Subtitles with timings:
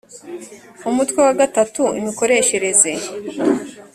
[0.89, 2.91] umutwe wa gatatu imikoreshereze